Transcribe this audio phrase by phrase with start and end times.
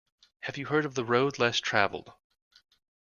[0.39, 2.11] Have you heard of The Road Less Travelled?